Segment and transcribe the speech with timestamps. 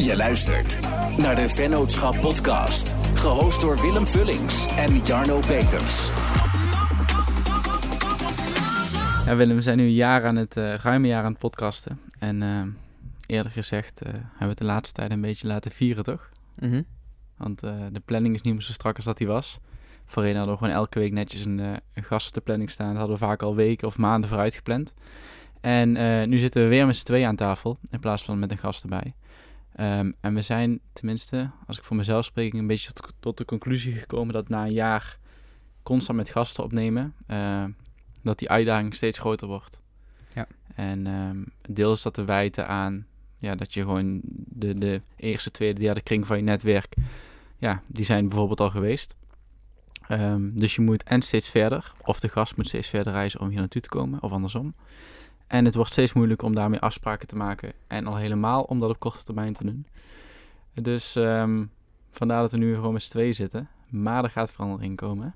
[0.00, 0.80] Je luistert
[1.18, 2.94] naar de Vennootschap Podcast.
[3.14, 6.06] Gehost door Willem Vullings en Jarno Peters.
[9.26, 11.38] Ja, Willem, we zijn nu een jaar aan het, uh, ruim een jaar aan het
[11.38, 12.00] podcasten.
[12.18, 12.62] En uh,
[13.26, 16.30] eerder gezegd uh, hebben we het de laatste tijd een beetje laten vieren, toch?
[16.58, 16.84] Mm -hmm.
[17.36, 19.58] Want de planning is niet meer zo strak als dat die was.
[20.06, 21.58] Voorheen hadden we gewoon elke week netjes een,
[21.94, 22.88] een gast op de planning staan.
[22.88, 24.94] Dat hadden we vaak al weken of maanden vooruit gepland.
[25.60, 25.92] En
[26.28, 28.82] nu zitten we weer met z'n tweeën aan tafel, in plaats van met een gast
[28.82, 29.14] erbij.
[29.80, 33.44] Um, en we zijn tenminste, als ik voor mezelf spreek, een beetje tot, tot de
[33.44, 35.18] conclusie gekomen dat na een jaar
[35.82, 37.64] constant met gasten opnemen, uh,
[38.22, 39.80] dat die uitdaging steeds groter wordt.
[40.34, 40.46] Ja.
[40.74, 43.06] En um, deels dat te wijten aan
[43.38, 46.94] ja, dat je gewoon de, de eerste, tweede, derde kring van je netwerk,
[47.56, 49.14] ja, die zijn bijvoorbeeld al geweest.
[50.10, 53.48] Um, dus je moet en steeds verder, of de gast moet steeds verder reizen om
[53.48, 54.74] hier naartoe te komen, of andersom.
[55.50, 57.72] En het wordt steeds moeilijker om daarmee afspraken te maken.
[57.86, 59.86] En al helemaal om dat op korte termijn te doen.
[60.74, 61.70] Dus um,
[62.10, 63.68] vandaar dat we nu gewoon met z'n tweeën zitten.
[63.88, 65.34] Maar er gaat verandering komen.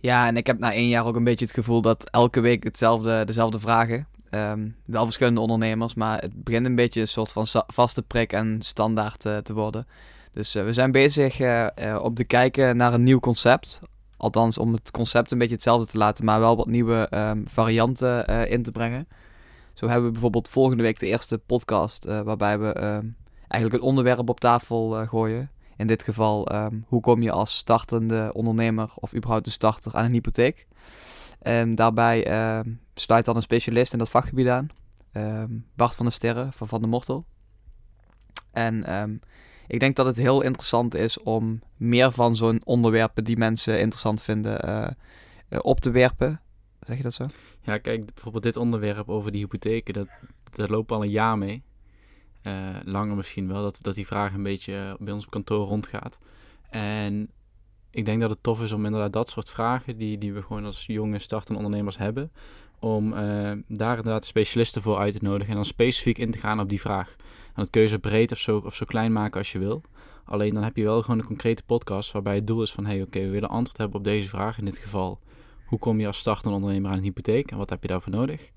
[0.00, 2.64] Ja, en ik heb na één jaar ook een beetje het gevoel dat elke week
[2.64, 4.06] hetzelfde, dezelfde vragen.
[4.30, 8.62] Um, wel verschillende ondernemers, maar het begint een beetje een soort van vaste prik en
[8.62, 9.86] standaard uh, te worden.
[10.32, 11.66] Dus uh, we zijn bezig uh,
[12.02, 13.80] op te kijken naar een nieuw concept.
[14.18, 18.30] Althans, om het concept een beetje hetzelfde te laten, maar wel wat nieuwe um, varianten
[18.30, 19.08] uh, in te brengen.
[19.72, 23.16] Zo hebben we bijvoorbeeld volgende week de eerste podcast, uh, waarbij we um,
[23.48, 25.50] eigenlijk een onderwerp op tafel uh, gooien.
[25.76, 30.04] In dit geval, um, hoe kom je als startende ondernemer of überhaupt een starter aan
[30.04, 30.66] een hypotheek?
[31.38, 32.26] En daarbij
[32.94, 34.68] sluit dan een specialist in dat vakgebied aan,
[35.74, 37.24] Bart van der Sterren van Van der Mortel.
[38.50, 38.84] En
[39.68, 44.22] ik denk dat het heel interessant is om meer van zo'n onderwerpen die mensen interessant
[44.22, 44.88] vinden uh,
[45.50, 46.40] uh, op te werpen.
[46.86, 47.26] Zeg je dat zo?
[47.62, 50.08] Ja, kijk, bijvoorbeeld dit onderwerp over die hypotheken, dat,
[50.50, 51.62] dat loopt al een jaar mee.
[52.42, 52.52] Uh,
[52.84, 56.18] langer misschien wel, dat, dat die vraag een beetje bij ons op kantoor rondgaat.
[56.70, 57.30] En
[57.90, 60.64] ik denk dat het tof is om inderdaad dat soort vragen, die, die we gewoon
[60.64, 62.32] als jonge startende ondernemers hebben,
[62.78, 63.10] om
[63.66, 66.80] daar inderdaad specialisten voor uit te nodigen en dan specifiek in te gaan op die
[66.80, 67.16] vraag.
[67.70, 69.82] Je zo breed of zo, of zo klein maken als je wil.
[70.24, 72.84] Alleen dan heb je wel gewoon een concrete podcast waarbij het doel is van...
[72.86, 74.58] hé, hey, oké, we willen antwoord hebben op deze vraag.
[74.58, 75.20] In dit geval,
[75.64, 77.50] hoe kom je als startende ondernemer aan een hypotheek?
[77.50, 78.50] En wat heb je daarvoor nodig?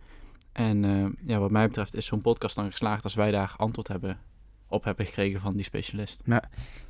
[0.51, 3.87] En uh, ja, wat mij betreft is zo'n podcast dan geslaagd als wij daar antwoord
[3.87, 4.19] hebben
[4.67, 6.21] op hebben gekregen van die specialist.
[6.25, 6.43] Ja,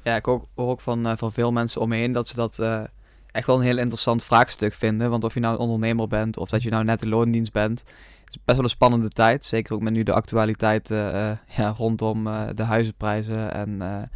[0.04, 2.60] ja ik hoor ook van, uh, van veel mensen om me heen dat ze dat
[2.60, 2.84] uh,
[3.32, 5.10] echt wel een heel interessant vraagstuk vinden.
[5.10, 7.84] Want of je nou een ondernemer bent of dat je nou net een loondienst bent
[8.32, 9.46] is best wel een spannende tijd.
[9.46, 14.10] Zeker ook met nu de actualiteit uh, uh, ja, rondom uh, de huizenprijzen en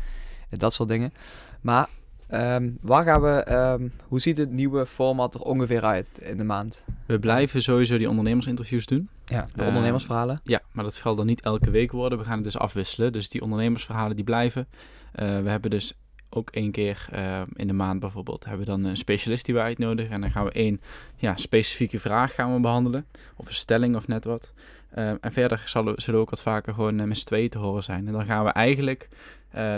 [0.50, 1.14] dat soort dingen.
[1.62, 1.88] Maar
[2.32, 6.44] um, waar gaan we, um, hoe ziet het nieuwe format er ongeveer uit in de
[6.44, 6.84] maand?
[7.06, 9.10] We blijven sowieso die ondernemersinterviews doen.
[9.26, 10.40] Ja, de ondernemersverhalen.
[10.44, 12.18] ja, maar dat zal dan niet elke week worden.
[12.18, 13.14] We gaan het dus afwisselen.
[13.14, 14.68] Dus die ondernemersverhalen die blijven.
[15.12, 15.98] we hebben dus
[16.36, 19.62] ook één keer uh, in de maand bijvoorbeeld hebben we dan een specialist die we
[19.62, 20.12] uitnodigen.
[20.12, 20.82] En dan gaan we één
[21.16, 23.06] ja, specifieke vraag gaan we behandelen.
[23.36, 24.54] Of een stelling of net wat.
[24.98, 27.58] Uh, en verder zullen, zullen we ook wat vaker gewoon uh, met z'n tweeën te
[27.58, 28.08] horen zijn.
[28.08, 29.08] En dan gaan we eigenlijk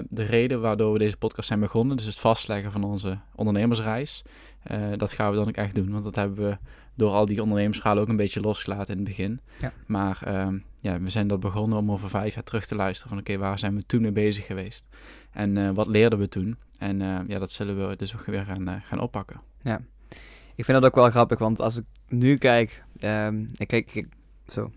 [0.10, 4.24] de reden waardoor we deze podcast zijn begonnen, dus het vastleggen van onze ondernemersreis,
[4.96, 5.92] dat gaan we dan ook echt doen.
[5.92, 6.58] Want dat hebben we
[6.98, 9.40] door al die ondernemersverhalen ook een beetje losgelaten in het begin.
[9.60, 9.74] Ja.
[9.86, 13.20] Maar ehm, ja, we zijn dat begonnen om over vijf jaar terug te luisteren van
[13.20, 14.86] oké, waar zijn we toen mee bezig geweest?
[15.38, 16.58] En uh, wat leerden we toen?
[16.78, 19.42] En uh, ja, dat zullen we dus ook weer gaan, uh, gaan oppakken.
[19.62, 19.82] Ja,
[20.56, 24.08] ik vind dat ook wel grappig, want als ik nu kijk, um, ik, ik,
[24.48, 24.72] zo,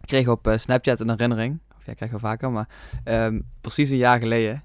[0.00, 2.68] ik kreeg op Snapchat een herinnering, of ja, ik krijg wel vaker, maar
[3.04, 4.62] um, precies een jaar geleden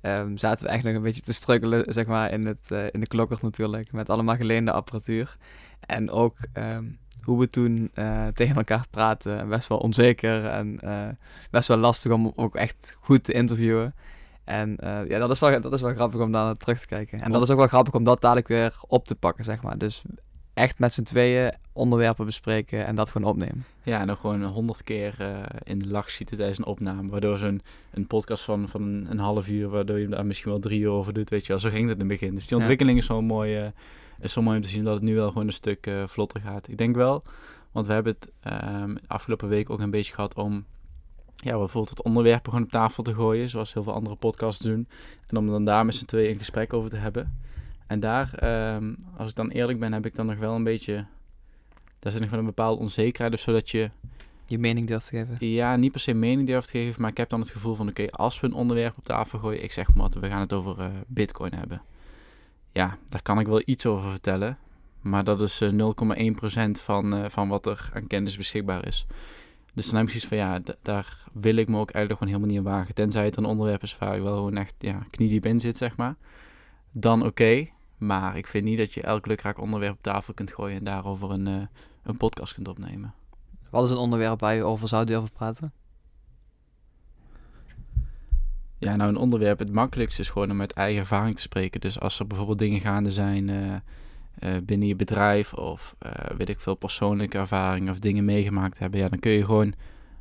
[0.00, 3.06] um, zaten we eigenlijk nog een beetje te struggelen, zeg maar, in, het, in de
[3.06, 5.36] klokkers natuurlijk, met allemaal geleende apparatuur.
[5.80, 6.36] En ook
[7.22, 7.90] hoe we toen
[8.34, 9.48] tegen elkaar praten.
[9.48, 10.80] Best wel onzeker en
[11.50, 13.94] best wel lastig om ook echt goed te interviewen.
[14.44, 16.86] En uh, ja, dat is, wel, dat is wel grappig om daar naar terug te
[16.86, 17.20] kijken.
[17.20, 19.78] En dat is ook wel grappig om dat dadelijk weer op te pakken, zeg maar.
[19.78, 20.02] Dus
[20.54, 23.64] echt met z'n tweeën onderwerpen bespreken en dat gewoon opnemen.
[23.82, 27.10] Ja, en dan gewoon honderd keer uh, in de lach zitten tijdens een opname.
[27.10, 30.80] Waardoor zo'n een podcast van, van een, half uur, waardoor je daar misschien wel drie
[30.80, 31.58] uur over doet, weet je wel.
[31.58, 32.34] Zo ging het in het begin.
[32.34, 33.02] Dus die ontwikkeling ja.
[33.02, 33.66] is wel mooi, uh,
[34.20, 36.68] is zo mooi om te zien dat het nu wel gewoon een stuk vlotter gaat.
[36.68, 37.22] Ik denk wel,
[37.72, 38.32] want we hebben het
[38.84, 40.64] um, afgelopen week ook een beetje gehad om
[41.44, 44.88] ja, bijvoorbeeld het onderwerp gewoon op tafel te gooien, zoals heel veel andere podcasts doen.
[45.26, 47.38] En om dan daar met z'n tweeën een gesprek over te hebben.
[47.86, 48.44] En daar,
[48.74, 51.04] um, als ik dan eerlijk ben, heb ik dan nog wel een beetje...
[51.98, 53.90] Daar zit nog wel een bepaalde onzekerheid, dus zodat je...
[54.46, 55.48] Je mening durft te geven?
[55.48, 57.88] Ja, niet per se mening durft te geven, maar ik heb dan het gevoel van...
[57.88, 60.78] Oké, als we een onderwerp op tafel gooien, ik zeg maar, we gaan het over
[60.78, 61.82] uh, bitcoin hebben.
[62.72, 64.58] Ja, daar kan ik wel iets over vertellen.
[65.00, 69.06] Maar dat is uh, 0,1% van, uh, van wat er aan kennis beschikbaar is.
[69.74, 72.48] Dus dan heb ik zoiets van, ja, daar wil ik me ook eigenlijk gewoon helemaal
[72.48, 72.94] niet in wagen.
[72.94, 75.96] Tenzij het een onderwerp is waar ik wel gewoon echt ja, kniediep in zit, zeg
[75.96, 76.16] maar.
[76.92, 77.66] Dan oké.
[77.98, 81.30] Maar ik vind niet dat je elk lukraak onderwerp op tafel kunt gooien en daarover
[81.30, 81.66] een, eh,
[82.02, 83.14] een podcast kunt opnemen.
[83.70, 85.72] Wat is een onderwerp waar je over zou durven praten?
[88.78, 91.80] Ja, nou een onderwerp, het makkelijkste is gewoon om uit eigen ervaring te spreken.
[91.80, 93.74] Dus als er bijvoorbeeld dingen gaande zijn eh,
[94.64, 99.08] binnen je bedrijf of eh, weet ik veel persoonlijke ervaringen of dingen meegemaakt hebben, ja,
[99.08, 99.74] dan kun je gewoon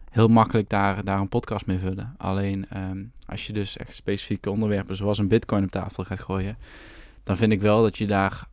[0.10, 2.14] heel makkelijk daar, daar een podcast mee vullen.
[2.18, 6.58] Alleen ehm, als je dus echt specifieke onderwerpen zoals een bitcoin op tafel gaat gooien,
[7.24, 8.48] dan vind ik wel dat je daar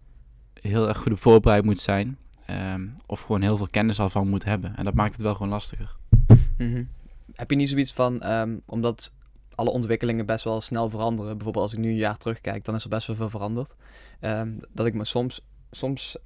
[0.61, 2.19] heel erg goed op voorbereid moet zijn.
[2.47, 4.77] ehm, of gewoon heel veel kennis al van moet hebben.
[4.77, 5.97] En dat maakt het wel gewoon lastiger.
[6.59, 6.85] Mhm.
[7.35, 9.13] Heb je niet zoiets van, ehm, omdat
[9.55, 12.83] alle ontwikkelingen best wel snel veranderen, bijvoorbeeld als ik nu een jaar terugkijk, dan is
[12.83, 13.75] er best wel veel veranderd,
[14.73, 15.41] dat ik me soms,
[15.71, 16.17] soms,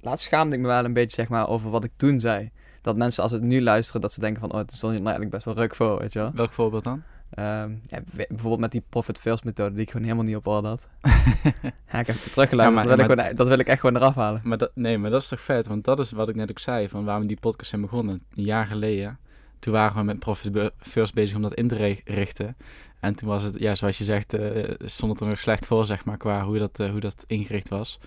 [0.00, 2.50] laatst schaamde ik me wel een beetje zeg maar over wat ik toen zei.
[2.80, 5.30] Dat mensen als het nu luisteren, dat ze denken van, oh, het is dan eigenlijk
[5.30, 6.30] best wel ruk voor, weet je wel.
[6.34, 7.02] Welk voorbeeld dan?
[7.30, 10.68] Ehm, ja, bijvoorbeeld met die profit first methode die ik gewoon helemaal niet op orde
[10.68, 10.88] had.
[11.92, 13.80] ja, ik heb het teruggeluisterd, Ja, dat, wil ik maar- gewoon, dat wil ik echt
[13.80, 14.40] gewoon eraf halen.
[14.44, 15.66] Maar dat, nee, maar dat is toch vet?
[15.66, 18.22] Want dat is wat ik net ook zei, van waarom die podcast zijn begonnen.
[18.34, 19.18] Een jaar geleden,
[19.58, 22.56] toen waren we met Profit First bezig om dat in te richten.
[23.00, 25.84] En toen was het, ja, zoals je zegt, eh, stond het er nog slecht voor,
[25.84, 27.98] zeg maar, qua hoe dat, eh, hoe dat ingericht was.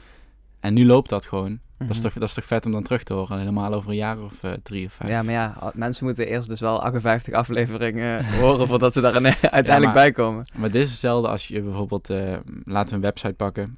[0.66, 1.60] En nu loopt dat gewoon.
[1.78, 2.04] Dat, is Mhm.
[2.06, 4.44] toch, dat is toch vet om dan terug te horen, helemaal over een jaar of
[4.44, 5.10] eh, drie of vijf.
[5.12, 9.14] Ja, maar ja, mensen moeten eerst dus wel 58 afleveringen eh, horen voordat ze daar
[9.42, 10.46] uiteindelijk maar- bij komen.
[10.56, 13.78] Maar dit is hetzelfde als je bijvoorbeeld, eh, laten we een website pakken.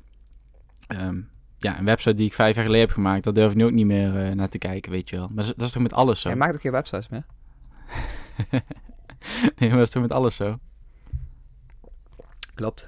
[0.88, 1.20] Ehm,
[1.58, 3.72] ja, een website die ik vijf jaar geleden heb gemaakt, daar durf ik nu ook
[3.72, 5.28] niet meer naar te kijken, weet je wel.
[5.28, 6.30] Maar dat is- dat is toch met alles zo?
[6.30, 7.26] Jij maakt ook geen websites meer?
[9.58, 10.60] nee, maar dat is toch met alles zo?
[12.54, 12.88] Klopt.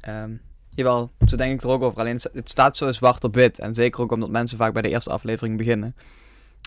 [0.00, 0.32] Ehm
[0.78, 1.98] jawel, zo denk ik er ook over.
[1.98, 3.58] Alleen het- staat zo zwart op wit.
[3.58, 5.94] En zeker ook omdat mensen vaak bij de eerste aflevering beginnen.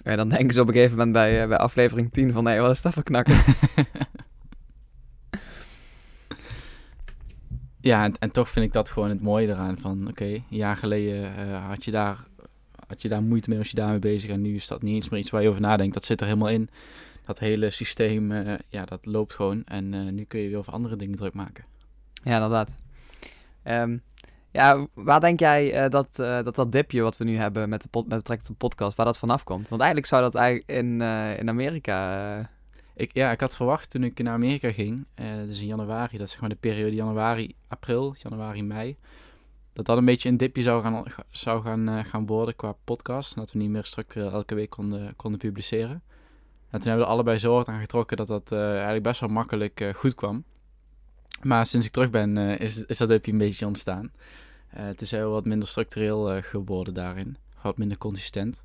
[0.03, 2.45] En dan denken ze op een gegeven moment bij, eh, bij aflevering 10 van...
[2.47, 3.35] Hé, wat is dat voor knakken?
[7.81, 9.77] Ja, en, en toch vind ik dat gewoon het mooie eraan.
[9.77, 12.17] Van oké, een jaar geleden eh, had, je daar,
[12.87, 14.29] had je daar moeite mee, was je daarmee bezig.
[14.29, 15.93] En nu is dat niet eens meer iets waar je over nadenkt.
[15.93, 16.69] Dat zit er helemaal in.
[17.23, 19.63] Dat hele systeem, eh, ja, dat loopt gewoon.
[19.65, 21.63] En nu kun je weer over andere dingen druk maken.
[22.23, 22.77] ja, inderdaad.
[23.63, 23.97] Ehm,
[24.51, 27.81] ja, waar denk jij eh, dat, eh, dat dat dipje wat we nu hebben met,
[27.81, 29.69] de met betrekking tot de podcast, waar dat vanaf komt?
[29.69, 32.49] Want eigenlijk zou dat eigenlijk in, eh, in Amerika...
[32.95, 35.05] Ik, ja, ik had verwacht toen ik naar Amerika ging,
[35.45, 38.97] dus in januari, dat is zeg maar de periode januari, april, januari, mei,
[39.73, 43.35] dat dat een beetje een dipje zou gaan, zou gaan, gaan worden qua podcast.
[43.35, 46.03] Dat we niet meer structureel elke week konden, konden publiceren.
[46.69, 49.29] En toen hebben we er allebei zo hard aan getrokken dat dat eigenlijk best wel
[49.29, 50.43] makkelijk goed kwam.
[51.43, 54.11] Maar sinds ik terug ben, eh, is, is dat dipje een beetje ontstaan.
[54.69, 57.37] Eh toen zijn we wat minder structureel eh, geworden daarin.
[57.61, 58.61] Wat minder consistent.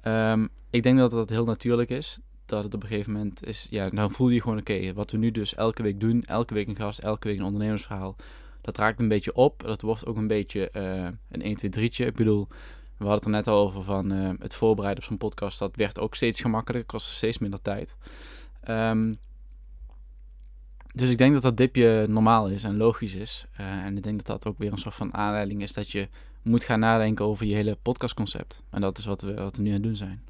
[0.00, 3.66] Ehm, ik denk dat dat heel natuurlijk is dat het op een gegeven moment is,
[3.70, 6.68] ja, dan voel je gewoon, oké, wat we nu dus elke week doen, elke week
[6.68, 8.16] een gast, elke week een ondernemersverhaal,
[8.60, 9.62] dat raakt een beetje op.
[9.62, 12.06] Dat wordt ook een beetje eh, een 1, 2, 3'tje.
[12.06, 12.48] Ik bedoel,
[12.96, 15.98] we hadden het er net al over van het voorbereiden op zo'n podcast, dat werd
[15.98, 17.96] ook steeds gemakkelijker, kostte steeds minder tijd.
[18.60, 19.12] Ehm,
[20.94, 23.46] dus ik denk dat dat dipje normaal is en logisch is.
[23.56, 26.08] Eh, en ik denk dat dat ook weer een soort van aanleiding is dat je
[26.42, 28.62] moet gaan nadenken over je hele podcastconcept.
[28.70, 30.22] En dat is wat we, wat we nu aan het doen zijn.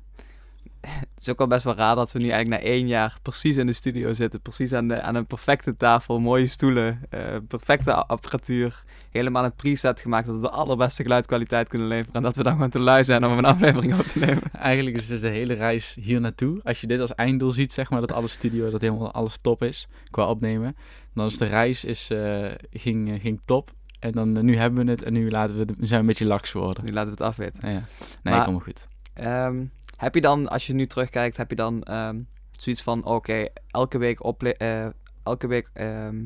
[1.15, 3.57] Het is ook wel best wel raar dat we nu eigenlijk na één jaar precies
[3.57, 4.41] in de studio zitten.
[4.41, 8.83] Precies aan, de, aan een perfecte tafel, mooie stoelen, eh, perfecte apparatuur.
[9.11, 12.15] Helemaal een preset gemaakt dat we de allerbeste geluidkwaliteit kunnen leveren.
[12.15, 14.43] En dat we dan gewoon te lui zijn om een aflevering op te nemen.
[14.53, 16.61] Eigenlijk is dus de hele reis hier naartoe.
[16.63, 19.63] Als je dit als einddoel ziet, zeg maar, dat alle studio, dat helemaal alles top
[19.63, 20.77] is qua opnemen.
[21.15, 23.71] Dan is de reis is, eh, ging, eh, ging top.
[23.99, 26.51] En dan nu hebben we het en nu laten we, zijn we een beetje laks
[26.51, 26.85] geworden.
[26.85, 27.69] Nu laten we het afweten.
[27.69, 27.85] Ja, ja.
[28.23, 28.89] Nee, maar goed.
[29.15, 29.65] Ehm,
[29.97, 32.21] heb je dan, als je nu terugkijkt, heb je dan ehm,
[32.59, 34.87] zoiets van, oké, elke week, ople- eh,
[35.23, 36.17] elke week ehm,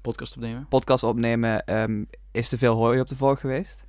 [0.00, 0.66] Podcast opnemen.
[0.68, 3.86] podcast opnemen, ehm, is te veel hooi op de vork geweest?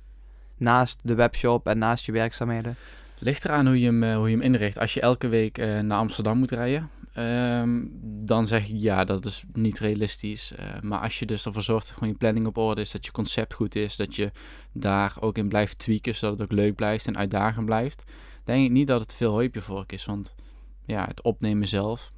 [0.56, 2.76] Naast de webshop en naast je werkzaamheden?
[3.18, 4.78] Ligt eraan hoe je hem, eh, hoe je hem inricht.
[4.78, 9.24] Als je elke week eh, naar Amsterdam moet rijden, ehm, dan zeg ik ja, dat
[9.24, 10.54] is niet realistisch.
[10.54, 13.04] Eh, maar als je dus ervoor zorgt dat gewoon je planning op orde is, dat
[13.06, 14.30] je concept goed is, dat je
[14.72, 18.04] daar ook in blijft tweaken, zodat het ook leuk blijft en uitdagend blijft,
[18.44, 20.04] denk ik niet dat het veel hooi op je vork is.
[20.04, 20.34] Want
[20.84, 22.12] ja, het opnemen zelf,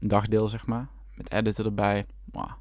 [0.00, 2.52] een dagdeel zeg maar, met editen erbij, mwah,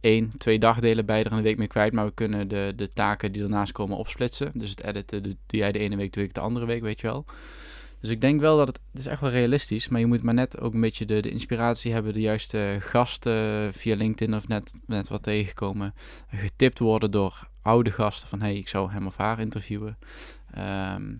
[0.00, 3.32] één, twee dagdelen bij er een week mee kwijt, maar we kunnen de, de taken
[3.32, 4.50] die ernaast komen opsplitsen.
[4.54, 7.06] Dus het editen doe jij de ene week, doe ik de andere week, weet je
[7.06, 7.24] wel.
[8.00, 10.60] Dus ik denk wel dat het, is echt wel realistisch, maar je moet maar net
[10.60, 15.08] ook een beetje de, de inspiratie hebben, de juiste gasten via LinkedIn of net, net
[15.08, 15.94] wat tegenkomen,
[16.28, 19.98] getipt worden door oude gasten van hey, ik zou hem of haar interviewen.
[20.50, 21.14] Ehm,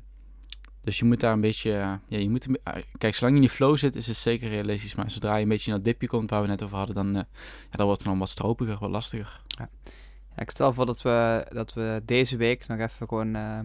[0.81, 3.57] Dus je moet daar een beetje, ja, je moet, eh, kijk, zolang je in die
[3.57, 4.95] flow zit, is het zeker realistisch.
[4.95, 7.09] Maar zodra je een beetje naar het dipje komt, waar we net over hadden, dan,
[7.09, 7.23] eh,
[7.71, 9.41] ja, dan wordt het dan wat stropiger, wat lastiger.
[9.47, 9.69] Ja,
[10.37, 13.59] ik stel voor dat we, dat we deze week nog even gewoon eh,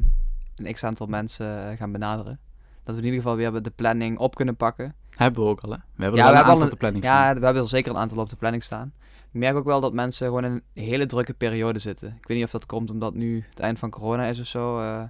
[0.55, 2.39] een x-aantal mensen eh, gaan benaderen.
[2.83, 4.95] Dat we in ieder geval weer de planning op kunnen pakken.
[5.15, 5.77] Hebben we ook al, hè?
[5.95, 7.39] We hebben Ja, we wel een hebben aantal al op de planning Ja, staan.
[7.39, 8.93] we hebben er zeker een aantal op de planning staan.
[9.33, 12.07] Ik merk ook wel dat mensen gewoon in een hele drukke periode zitten.
[12.07, 14.79] Ik weet niet of dat komt omdat nu het eind van corona is of zo.
[14.79, 15.01] eh,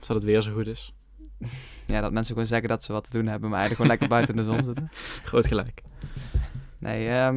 [0.00, 0.94] Of dat het weer zo goed is.
[1.86, 4.08] ja, dat mensen gewoon zeggen dat ze wat te doen hebben, maar eigenlijk gewoon lekker
[4.16, 4.90] buiten in de zon zitten.
[5.24, 5.82] Groot gelijk.
[6.78, 7.34] Nee, ehm,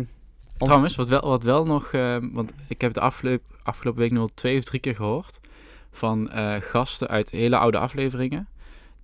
[0.58, 4.10] Ons- Trouwens, wat wel, wat wel nog, eh, want ik heb de afgelopen, afgelopen week
[4.12, 5.40] nog wel twee of drie keer gehoord
[5.92, 8.48] van eh, gasten uit hele oude afleveringen,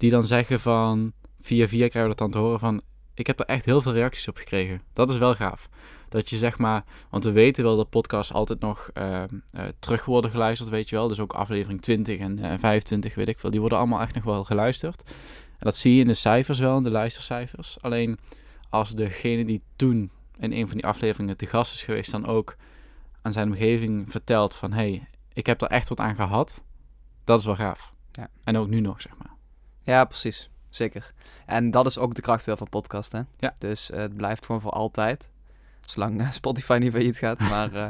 [0.02, 2.82] die dan zeggen van, via via krijgen we dat dan te horen van,
[3.14, 4.82] ik heb er echt heel veel reacties op gekregen.
[4.94, 5.70] Dat is wel gaaf.
[6.10, 9.30] Dat je zeg maar, want we weten wel dat podcasts altijd nog eh, eh,
[9.80, 11.08] terug worden geluisterd, weet je wel.
[11.08, 14.24] Dus ook aflevering 20 en eh, 25, weet ik veel, die worden allemaal echt nog
[14.24, 15.04] wel geluisterd.
[15.50, 17.78] En dat zie je in de cijfers wel, in de luistercijfers.
[17.82, 18.20] Alleen
[18.70, 22.56] als degene die toen in een van die afleveringen te gast is geweest, dan ook
[23.22, 26.64] aan zijn omgeving vertelt van hé, hey, ik heb er echt wat aan gehad.
[27.24, 27.94] Dat is wel gaaf.
[28.12, 28.30] Ja.
[28.44, 29.31] En ook nu nog, zeg maar.
[29.92, 30.50] Ja, precies.
[30.70, 31.14] Zeker.
[31.46, 33.22] En dat is ook de kracht wel van podcast, hè?
[33.40, 33.54] Ja.
[33.58, 35.30] Dus eh, het blijft gewoon voor altijd.
[35.86, 37.40] Zolang eh, Spotify niet failliet gaat.
[37.40, 37.84] Maar eh,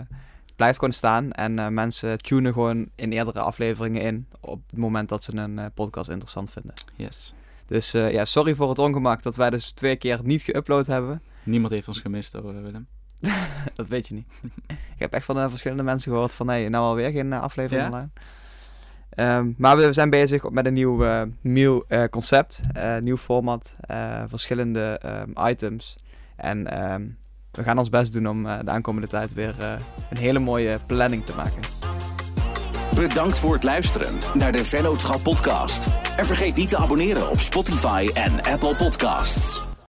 [0.46, 1.31] het blijft gewoon staan.
[1.31, 4.27] En mensen tunen gewoon in eerdere afleveringen in.
[4.39, 6.74] Op het moment dat ze een podcast interessant vinden.
[6.96, 7.34] Yes.
[7.65, 11.22] Dus ja, sorry voor het ongemak dat wij dus twee keer niet geüpload hebben.
[11.43, 12.88] Niemand heeft ons gemist hoor, Willem.
[13.74, 14.27] dat weet je niet.
[14.67, 16.46] ik heb echt van verschillende mensen gehoord van...
[16.46, 17.88] nee, nou alweer geen aflevering Ja?
[17.88, 18.10] online.
[19.12, 21.22] Ehm, maar we zijn bezig met een nieuw, eh,
[21.88, 23.75] eh, concept, eh, nieuw format,
[24.27, 25.96] verschillende ehm, items.
[26.36, 27.08] En ehm,
[27.51, 29.56] we gaan ons best doen om de aankomende tijd weer
[30.10, 31.62] een hele mooie planning te maken.
[32.96, 35.88] Bedankt voor het luisteren naar de Vennootschap podcast.
[36.18, 39.71] En vergeet niet te abonneren op Spotify en Apple Podcasts.